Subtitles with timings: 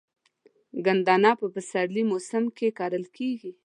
[0.85, 3.51] ګندنه په پسرلي موسم کې کرل کیږي.